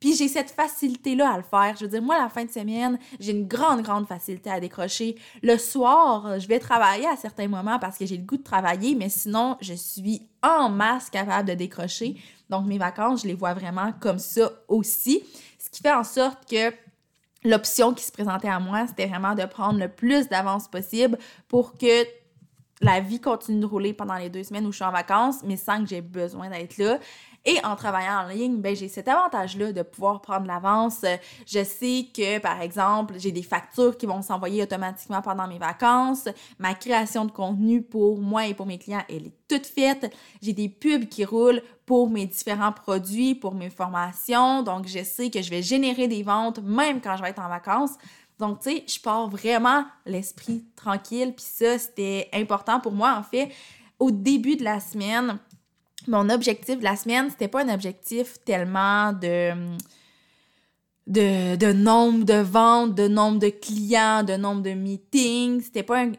Puis 0.00 0.16
j'ai 0.16 0.28
cette 0.28 0.50
facilité-là 0.50 1.30
à 1.30 1.36
le 1.36 1.42
faire. 1.42 1.74
Je 1.78 1.84
veux 1.84 1.90
dire, 1.90 2.00
moi, 2.00 2.16
la 2.18 2.30
fin 2.30 2.46
de 2.46 2.50
semaine, 2.50 2.98
j'ai 3.20 3.32
une 3.32 3.46
grande, 3.46 3.82
grande 3.82 4.06
facilité 4.06 4.48
à 4.48 4.58
décrocher. 4.58 5.16
Le 5.42 5.58
soir, 5.58 6.40
je 6.40 6.48
vais 6.48 6.58
travailler 6.58 7.06
à 7.06 7.16
certains 7.16 7.48
moments 7.48 7.78
parce 7.78 7.98
que 7.98 8.06
j'ai 8.06 8.16
le 8.16 8.22
goût 8.24 8.38
de 8.38 8.42
travailler, 8.42 8.94
mais 8.94 9.10
sinon, 9.10 9.58
je 9.60 9.74
suis 9.74 10.22
en 10.42 10.70
masse 10.70 11.10
capable 11.10 11.50
de 11.50 11.54
décrocher. 11.54 12.16
Donc, 12.48 12.64
mes 12.64 12.78
vacances, 12.78 13.24
je 13.24 13.26
les 13.28 13.34
vois 13.34 13.52
vraiment 13.52 13.92
comme 14.00 14.18
ça 14.18 14.50
aussi. 14.68 15.22
Ce 15.68 15.76
qui 15.76 15.82
fait 15.82 15.92
en 15.92 16.04
sorte 16.04 16.48
que 16.50 16.72
l'option 17.44 17.92
qui 17.92 18.02
se 18.02 18.10
présentait 18.10 18.48
à 18.48 18.58
moi, 18.58 18.86
c'était 18.86 19.06
vraiment 19.06 19.34
de 19.34 19.44
prendre 19.44 19.78
le 19.78 19.88
plus 19.88 20.28
d'avance 20.28 20.66
possible 20.66 21.18
pour 21.46 21.76
que 21.76 22.04
la 22.80 23.00
vie 23.00 23.20
continue 23.20 23.60
de 23.60 23.66
rouler 23.66 23.92
pendant 23.92 24.16
les 24.16 24.30
deux 24.30 24.44
semaines 24.44 24.66
où 24.66 24.72
je 24.72 24.76
suis 24.76 24.84
en 24.84 24.92
vacances, 24.92 25.42
mais 25.44 25.56
sans 25.56 25.82
que 25.82 25.88
j'ai 25.88 26.00
besoin 26.00 26.48
d'être 26.48 26.78
là. 26.78 26.98
Et 27.44 27.64
en 27.64 27.76
travaillant 27.76 28.24
en 28.24 28.28
ligne, 28.28 28.60
ben, 28.60 28.76
j'ai 28.76 28.88
cet 28.88 29.08
avantage-là 29.08 29.72
de 29.72 29.82
pouvoir 29.82 30.20
prendre 30.20 30.46
l'avance. 30.46 31.04
Je 31.46 31.64
sais 31.64 32.06
que, 32.14 32.38
par 32.40 32.60
exemple, 32.60 33.14
j'ai 33.16 33.32
des 33.32 33.42
factures 33.42 33.96
qui 33.96 34.06
vont 34.06 34.22
s'envoyer 34.22 34.62
automatiquement 34.62 35.22
pendant 35.22 35.48
mes 35.48 35.58
vacances. 35.58 36.28
Ma 36.58 36.74
création 36.74 37.24
de 37.24 37.30
contenu 37.30 37.80
pour 37.82 38.18
moi 38.18 38.46
et 38.46 38.54
pour 38.54 38.66
mes 38.66 38.78
clients, 38.78 39.04
elle 39.08 39.28
est 39.28 39.36
toute 39.48 39.66
faite. 39.66 40.14
J'ai 40.42 40.52
des 40.52 40.68
pubs 40.68 41.06
qui 41.06 41.24
roulent 41.24 41.62
pour 41.86 42.10
mes 42.10 42.26
différents 42.26 42.72
produits, 42.72 43.34
pour 43.34 43.54
mes 43.54 43.70
formations. 43.70 44.62
Donc, 44.62 44.86
je 44.86 45.02
sais 45.02 45.30
que 45.30 45.40
je 45.40 45.48
vais 45.48 45.62
générer 45.62 46.06
des 46.06 46.22
ventes 46.22 46.60
même 46.62 47.00
quand 47.00 47.16
je 47.16 47.22
vais 47.22 47.30
être 47.30 47.40
en 47.40 47.48
vacances. 47.48 47.92
Donc, 48.38 48.60
tu 48.60 48.70
sais, 48.70 48.84
je 48.86 49.00
pars 49.00 49.28
vraiment 49.28 49.84
l'esprit 50.06 50.64
tranquille. 50.76 51.34
Puis 51.34 51.46
ça, 51.46 51.78
c'était 51.78 52.28
important 52.32 52.80
pour 52.80 52.92
moi, 52.92 53.16
en 53.18 53.22
fait. 53.22 53.50
Au 53.98 54.10
début 54.10 54.56
de 54.56 54.64
la 54.64 54.80
semaine, 54.80 55.38
mon 56.06 56.30
objectif 56.30 56.78
de 56.78 56.84
la 56.84 56.96
semaine, 56.96 57.30
c'était 57.30 57.48
pas 57.48 57.64
un 57.64 57.74
objectif 57.74 58.36
tellement 58.44 59.12
de, 59.12 59.52
de, 61.08 61.72
nombre 61.72 62.24
de 62.24 62.34
ventes, 62.34 62.94
de 62.94 63.08
nombre 63.08 63.38
de 63.38 63.48
clients, 63.48 64.22
de 64.22 64.36
nombre 64.36 64.62
de 64.62 64.70
meetings. 64.70 65.62
C'était 65.62 65.82
pas 65.82 66.02
un, 66.02 66.12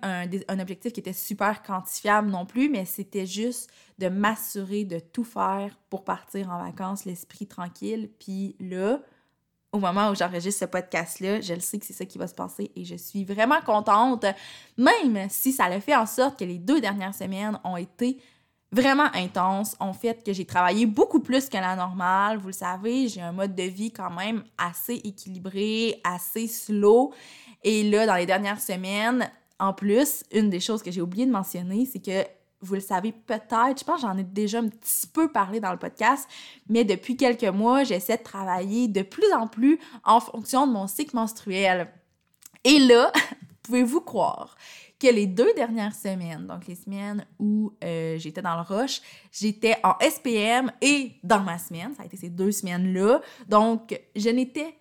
un, 0.47 0.59
objectif 0.59 0.91
qui 0.91 0.99
était 0.99 1.13
super 1.13 1.63
quantifiable 1.63 2.29
non 2.29 2.45
plus, 2.45 2.69
mais 2.69 2.85
c'était 2.85 3.25
juste 3.25 3.69
de 3.97 4.09
m'assurer 4.09 4.83
de 4.83 4.99
tout 4.99 5.23
faire 5.23 5.77
pour 5.89 6.03
partir 6.03 6.49
en 6.49 6.63
vacances, 6.63 7.05
l'esprit 7.05 7.47
tranquille. 7.47 8.09
Puis 8.19 8.55
là, 8.59 8.99
au 9.71 9.79
moment 9.79 10.09
où 10.09 10.15
j'enregistre 10.15 10.61
ce 10.61 10.65
podcast-là, 10.65 11.41
je 11.41 11.53
le 11.53 11.59
sais 11.59 11.77
que 11.77 11.85
c'est 11.85 11.93
ça 11.93 12.05
qui 12.05 12.17
va 12.17 12.27
se 12.27 12.33
passer 12.33 12.71
et 12.75 12.85
je 12.85 12.95
suis 12.95 13.23
vraiment 13.23 13.61
contente, 13.61 14.25
même 14.77 15.27
si 15.29 15.51
ça 15.51 15.69
le 15.69 15.79
fait 15.79 15.95
en 15.95 16.05
sorte 16.05 16.39
que 16.39 16.45
les 16.45 16.57
deux 16.57 16.81
dernières 16.81 17.13
semaines 17.13 17.59
ont 17.63 17.77
été 17.77 18.19
vraiment 18.71 19.09
intense, 19.13 19.75
en 19.79 19.93
fait 19.93 20.23
que 20.23 20.33
j'ai 20.33 20.45
travaillé 20.45 20.85
beaucoup 20.85 21.19
plus 21.19 21.49
que 21.49 21.57
la 21.57 21.75
normale. 21.75 22.37
Vous 22.37 22.47
le 22.47 22.53
savez, 22.53 23.07
j'ai 23.07 23.21
un 23.21 23.31
mode 23.31 23.55
de 23.55 23.63
vie 23.63 23.91
quand 23.91 24.11
même 24.11 24.43
assez 24.57 24.95
équilibré, 24.95 25.99
assez 26.03 26.47
slow. 26.47 27.13
Et 27.63 27.89
là, 27.89 28.05
dans 28.05 28.15
les 28.15 28.25
dernières 28.25 28.61
semaines, 28.61 29.29
en 29.59 29.73
plus, 29.73 30.23
une 30.31 30.49
des 30.49 30.59
choses 30.59 30.81
que 30.81 30.91
j'ai 30.91 31.01
oublié 31.01 31.25
de 31.25 31.31
mentionner, 31.31 31.85
c'est 31.85 31.99
que 31.99 32.25
vous 32.61 32.75
le 32.75 32.81
savez 32.81 33.11
peut-être, 33.11 33.79
je 33.79 33.83
pense 33.83 34.01
que 34.01 34.07
j'en 34.07 34.17
ai 34.17 34.23
déjà 34.23 34.59
un 34.59 34.67
petit 34.67 35.07
peu 35.07 35.31
parlé 35.31 35.59
dans 35.59 35.71
le 35.71 35.77
podcast, 35.77 36.27
mais 36.67 36.83
depuis 36.83 37.15
quelques 37.15 37.43
mois, 37.43 37.83
j'essaie 37.83 38.17
de 38.17 38.23
travailler 38.23 38.87
de 38.87 39.01
plus 39.01 39.31
en 39.33 39.47
plus 39.47 39.79
en 40.03 40.19
fonction 40.19 40.67
de 40.67 40.73
mon 40.73 40.87
cycle 40.87 41.15
menstruel. 41.15 41.87
Et 42.63 42.79
là, 42.79 43.11
pouvez-vous 43.63 44.01
croire 44.01 44.55
que 44.99 45.07
les 45.07 45.27
deux 45.27 45.53
dernières 45.53 45.95
semaines, 45.95 46.45
donc 46.45 46.67
les 46.67 46.75
semaines 46.75 47.25
où 47.39 47.71
euh, 47.83 48.17
j'étais 48.17 48.41
dans 48.41 48.55
le 48.55 48.61
rush, 48.61 49.01
j'étais 49.31 49.77
en 49.83 49.95
SPM 50.01 50.71
et 50.81 51.13
dans 51.23 51.39
ma 51.39 51.57
semaine. 51.57 51.93
Ça 51.95 52.03
a 52.03 52.05
été 52.05 52.17
ces 52.17 52.29
deux 52.29 52.51
semaines-là. 52.51 53.21
Donc, 53.47 53.97
je 54.15 54.29
n'étais 54.29 54.75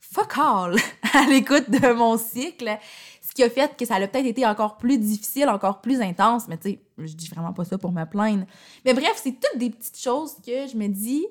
fuck 0.00 0.36
all 0.38 0.76
à 1.14 1.26
l'écoute 1.26 1.70
de 1.70 1.92
mon 1.92 2.18
cycle. 2.18 2.76
Ce 3.22 3.32
qui 3.32 3.44
a 3.44 3.50
fait 3.50 3.76
que 3.76 3.84
ça 3.84 3.96
a 3.96 4.06
peut-être 4.08 4.26
été 4.26 4.44
encore 4.44 4.78
plus 4.78 4.98
difficile, 4.98 5.48
encore 5.48 5.80
plus 5.80 6.00
intense. 6.00 6.48
Mais 6.48 6.56
tu 6.58 6.70
sais, 6.70 6.80
je 6.98 7.14
dis 7.14 7.28
vraiment 7.28 7.52
pas 7.52 7.64
ça 7.64 7.78
pour 7.78 7.92
me 7.92 8.04
plaindre. 8.04 8.46
Mais 8.84 8.94
bref, 8.94 9.20
c'est 9.22 9.32
toutes 9.32 9.58
des 9.58 9.70
petites 9.70 9.98
choses 9.98 10.34
que 10.44 10.66
je 10.66 10.76
me 10.76 10.88
dis, 10.88 11.26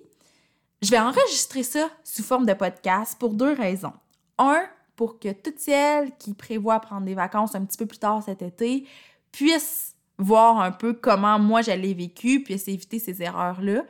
je 0.81 0.91
vais 0.91 0.99
enregistrer 0.99 1.63
ça 1.63 1.89
sous 2.03 2.23
forme 2.23 2.45
de 2.45 2.53
podcast 2.53 3.17
pour 3.19 3.33
deux 3.33 3.53
raisons. 3.53 3.93
Un, 4.37 4.63
pour 4.95 5.19
que 5.19 5.31
toutes 5.31 5.59
celles 5.59 6.15
qui 6.17 6.33
prévoient 6.33 6.79
prendre 6.79 7.05
des 7.05 7.15
vacances 7.15 7.55
un 7.55 7.65
petit 7.65 7.77
peu 7.77 7.85
plus 7.85 7.97
tard 7.97 8.23
cet 8.23 8.41
été 8.41 8.87
puissent 9.31 9.95
voir 10.17 10.59
un 10.59 10.71
peu 10.71 10.93
comment 10.93 11.39
moi 11.39 11.61
j'allais 11.61 11.93
vécu, 11.93 12.43
puissent 12.43 12.67
éviter 12.67 12.99
ces 12.99 13.21
erreurs-là. 13.21 13.83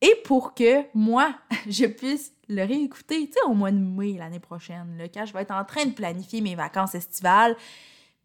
Et 0.00 0.14
pour 0.24 0.54
que 0.54 0.84
moi, 0.94 1.34
je 1.68 1.86
puisse 1.86 2.32
le 2.48 2.64
réécouter, 2.64 3.26
tu 3.26 3.32
sais, 3.32 3.42
au 3.46 3.54
mois 3.54 3.70
de 3.70 3.78
mai 3.78 4.14
l'année 4.18 4.40
prochaine, 4.40 4.96
là, 4.96 5.08
quand 5.08 5.26
je 5.26 5.32
vais 5.32 5.42
être 5.42 5.54
en 5.54 5.64
train 5.64 5.84
de 5.84 5.92
planifier 5.92 6.40
mes 6.40 6.54
vacances 6.54 6.94
estivales, 6.94 7.56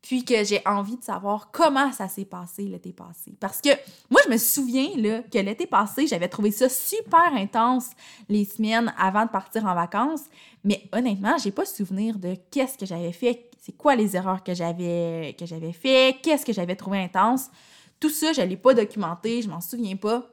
puis 0.04 0.26
que 0.26 0.44
j'ai 0.44 0.62
envie 0.66 0.98
de 0.98 1.04
savoir 1.04 1.50
comment 1.52 1.94
ça 1.94 2.10
s'est 2.10 2.26
passé 2.26 2.64
l'été 2.64 2.92
passé. 2.92 3.34
Parce 3.40 3.62
que 3.62 3.70
moi, 4.12 4.20
je 4.26 4.32
me 4.32 4.38
souviens 4.38 4.90
là, 4.98 5.22
que 5.24 5.40
l'été 5.40 5.66
passé, 5.66 6.08
j'avais 6.08 6.28
trouvé 6.28 6.52
ça 6.52 6.68
super 6.68 7.34
intense 7.34 7.92
les 8.28 8.44
semaines 8.44 8.94
avant 8.98 9.26
de 9.26 9.30
partir 9.30 9.66
en 9.66 9.74
vacances, 9.74 10.26
mais 10.66 10.84
honnêtement, 10.92 11.38
j'ai 11.42 11.52
pas 11.52 11.66
souvenir 11.66 12.20
de 12.20 12.36
qu'est-ce 12.52 12.78
que 12.78 12.86
j'avais 12.86 13.14
fait, 13.14 13.50
c'est 13.62 13.78
quoi 13.78 13.96
les 13.96 14.18
erreurs 14.18 14.44
que 14.44 14.54
j'avais 14.54 15.34
fait, 15.72 16.18
qu'est-ce 16.22 16.46
que 16.46 16.54
j'avais 16.54 16.76
trouvé 16.76 17.00
intense. 17.00 17.50
Tout 17.98 18.10
ça, 18.10 18.34
je 18.34 18.42
l'ai 18.42 18.58
pas 18.58 18.74
documenté, 18.74 19.42
je 19.42 19.50
m'en 19.50 19.62
souviens 19.62 19.96
pas. 19.96 20.30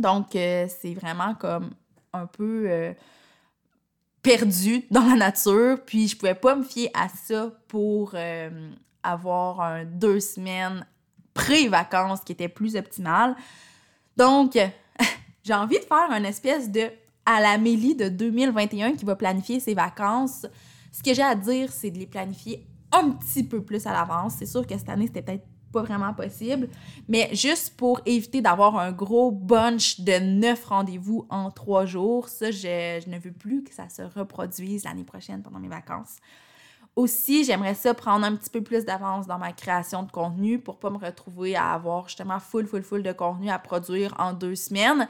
Donc, 0.00 0.34
euh, 0.34 0.66
c'est 0.80 0.94
vraiment 0.94 1.36
comme 1.36 1.70
un 2.12 2.26
peu 2.26 2.64
euh, 2.68 2.92
perdu 4.20 4.84
dans 4.90 5.04
la 5.04 5.14
nature, 5.14 5.78
puis 5.86 6.08
je 6.08 6.16
pouvais 6.16 6.34
pas 6.34 6.56
me 6.56 6.64
fier 6.64 6.90
à 6.92 7.08
ça 7.08 7.52
pour 7.68 8.10
euh, 8.14 8.50
avoir 9.10 9.60
un 9.60 9.84
deux 9.84 10.20
semaines 10.20 10.86
pré-vacances 11.34 12.20
qui 12.20 12.32
était 12.32 12.48
plus 12.48 12.76
optimal. 12.76 13.36
Donc, 14.16 14.58
j'ai 15.44 15.54
envie 15.54 15.78
de 15.78 15.84
faire 15.84 16.10
une 16.10 16.24
espèce 16.24 16.70
de 16.70 16.90
à 17.26 17.40
la 17.40 17.58
Mélie 17.58 17.96
de 17.96 18.08
2021 18.08 18.92
qui 18.92 19.04
va 19.04 19.16
planifier 19.16 19.58
ses 19.58 19.74
vacances. 19.74 20.46
Ce 20.92 21.02
que 21.02 21.12
j'ai 21.12 21.22
à 21.22 21.34
dire, 21.34 21.72
c'est 21.72 21.90
de 21.90 21.98
les 21.98 22.06
planifier 22.06 22.64
un 22.92 23.10
petit 23.10 23.42
peu 23.42 23.62
plus 23.62 23.84
à 23.86 23.92
l'avance. 23.92 24.34
C'est 24.38 24.46
sûr 24.46 24.66
que 24.66 24.78
cette 24.78 24.88
année, 24.88 25.08
c'était 25.08 25.22
peut-être 25.22 25.46
pas 25.72 25.82
vraiment 25.82 26.14
possible, 26.14 26.68
mais 27.08 27.28
juste 27.34 27.76
pour 27.76 28.00
éviter 28.06 28.40
d'avoir 28.40 28.78
un 28.78 28.92
gros 28.92 29.32
bunch 29.32 30.00
de 30.00 30.18
neuf 30.20 30.64
rendez-vous 30.64 31.26
en 31.28 31.50
trois 31.50 31.84
jours, 31.84 32.28
ça, 32.28 32.52
je 32.52 33.08
ne 33.10 33.18
veux 33.18 33.32
plus 33.32 33.64
que 33.64 33.74
ça 33.74 33.88
se 33.88 34.02
reproduise 34.02 34.84
l'année 34.84 35.04
prochaine 35.04 35.42
pendant 35.42 35.58
mes 35.58 35.68
vacances. 35.68 36.16
Aussi, 36.96 37.44
j'aimerais 37.44 37.74
ça 37.74 37.92
prendre 37.92 38.24
un 38.24 38.34
petit 38.34 38.48
peu 38.48 38.62
plus 38.62 38.86
d'avance 38.86 39.26
dans 39.26 39.36
ma 39.36 39.52
création 39.52 40.02
de 40.02 40.10
contenu 40.10 40.58
pour 40.58 40.78
pas 40.78 40.88
me 40.88 40.96
retrouver 40.96 41.54
à 41.54 41.74
avoir 41.74 42.08
justement 42.08 42.40
full, 42.40 42.66
full, 42.66 42.82
full 42.82 43.02
de 43.02 43.12
contenu 43.12 43.50
à 43.50 43.58
produire 43.58 44.14
en 44.18 44.32
deux 44.32 44.54
semaines. 44.54 45.06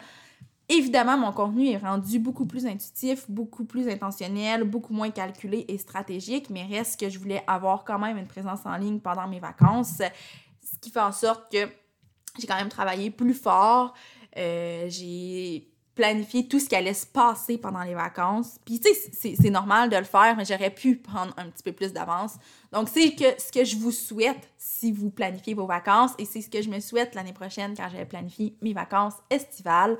Évidemment, 0.68 1.16
mon 1.16 1.30
contenu 1.30 1.68
est 1.68 1.76
rendu 1.76 2.18
beaucoup 2.18 2.44
plus 2.44 2.66
intuitif, 2.66 3.30
beaucoup 3.30 3.64
plus 3.64 3.88
intentionnel, 3.88 4.64
beaucoup 4.64 4.92
moins 4.92 5.10
calculé 5.10 5.64
et 5.68 5.78
stratégique, 5.78 6.50
mais 6.50 6.64
reste 6.64 6.98
que 6.98 7.08
je 7.08 7.20
voulais 7.20 7.44
avoir 7.46 7.84
quand 7.84 8.00
même 8.00 8.18
une 8.18 8.26
présence 8.26 8.66
en 8.66 8.76
ligne 8.76 8.98
pendant 8.98 9.28
mes 9.28 9.38
vacances, 9.38 9.98
ce 10.60 10.78
qui 10.80 10.90
fait 10.90 11.00
en 11.00 11.12
sorte 11.12 11.52
que 11.52 11.68
j'ai 12.36 12.48
quand 12.48 12.56
même 12.56 12.68
travaillé 12.68 13.12
plus 13.12 13.34
fort. 13.34 13.94
Euh, 14.36 14.86
j'ai 14.88 15.70
planifier 15.96 16.46
tout 16.46 16.60
ce 16.60 16.68
qui 16.68 16.76
allait 16.76 16.94
se 16.94 17.06
passer 17.06 17.56
pendant 17.56 17.82
les 17.82 17.94
vacances. 17.94 18.58
Puis, 18.64 18.78
tu 18.78 18.92
sais, 18.92 19.34
c'est 19.34 19.50
normal 19.50 19.88
de 19.88 19.96
le 19.96 20.04
faire, 20.04 20.36
mais 20.36 20.44
j'aurais 20.44 20.70
pu 20.70 20.96
prendre 20.96 21.32
un 21.38 21.46
petit 21.46 21.62
peu 21.62 21.72
plus 21.72 21.92
d'avance. 21.92 22.34
Donc, 22.70 22.88
c'est 22.90 23.16
ce 23.38 23.50
que 23.50 23.64
je 23.64 23.76
vous 23.76 23.90
souhaite 23.90 24.48
si 24.58 24.92
vous 24.92 25.10
planifiez 25.10 25.54
vos 25.54 25.66
vacances 25.66 26.12
et 26.18 26.26
c'est 26.26 26.42
ce 26.42 26.50
que 26.50 26.60
je 26.60 26.68
me 26.68 26.80
souhaite 26.80 27.14
l'année 27.14 27.32
prochaine 27.32 27.74
quand 27.74 27.88
j'avais 27.90 28.04
planifié 28.04 28.54
mes 28.60 28.74
vacances 28.74 29.14
estivales. 29.30 29.96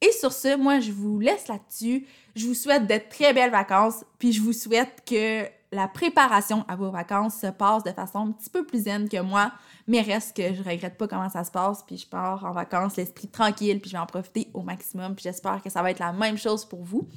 Et 0.00 0.12
sur 0.12 0.32
ce, 0.32 0.56
moi, 0.56 0.80
je 0.80 0.92
vous 0.92 1.18
laisse 1.18 1.48
là-dessus. 1.48 2.06
Je 2.34 2.46
vous 2.46 2.54
souhaite 2.54 2.86
de 2.86 3.00
très 3.10 3.32
belles 3.32 3.50
vacances, 3.50 4.04
puis 4.18 4.32
je 4.32 4.42
vous 4.42 4.52
souhaite 4.52 5.02
que 5.06 5.46
la 5.72 5.88
préparation 5.88 6.64
à 6.68 6.76
vos 6.76 6.90
vacances 6.90 7.40
se 7.40 7.48
passe 7.48 7.82
de 7.82 7.90
façon 7.90 8.28
un 8.28 8.32
petit 8.32 8.50
peu 8.50 8.64
plus 8.64 8.84
zen 8.84 9.08
que 9.08 9.20
moi, 9.20 9.52
mais 9.86 10.00
reste 10.00 10.36
que 10.36 10.54
je 10.54 10.62
regrette 10.62 10.96
pas 10.96 11.08
comment 11.08 11.28
ça 11.28 11.44
se 11.44 11.50
passe, 11.50 11.82
puis 11.82 11.96
je 11.96 12.06
pars 12.06 12.44
en 12.44 12.52
vacances 12.52 12.96
l'esprit 12.96 13.28
tranquille, 13.28 13.80
puis 13.80 13.90
je 13.90 13.96
vais 13.96 14.00
en 14.00 14.06
profiter 14.06 14.48
au 14.54 14.62
maximum, 14.62 15.14
puis 15.14 15.24
j'espère 15.24 15.62
que 15.62 15.70
ça 15.70 15.82
va 15.82 15.90
être 15.90 15.98
la 15.98 16.12
même 16.12 16.38
chose 16.38 16.64
pour 16.64 16.82
vous. 16.82 17.08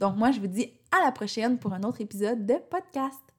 Donc 0.00 0.16
moi, 0.16 0.32
je 0.32 0.40
vous 0.40 0.46
dis 0.46 0.72
à 0.90 1.04
la 1.04 1.12
prochaine 1.12 1.58
pour 1.58 1.72
un 1.72 1.82
autre 1.82 2.00
épisode 2.00 2.46
de 2.46 2.54
podcast. 2.70 3.33